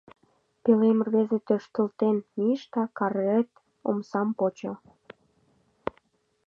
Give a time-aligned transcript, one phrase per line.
[0.63, 3.49] Пӧлем-рвезе тӧршталтен мийыш да карет
[3.89, 4.73] омсам почо.